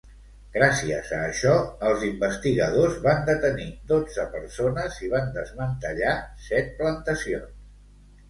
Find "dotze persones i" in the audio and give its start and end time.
3.91-5.13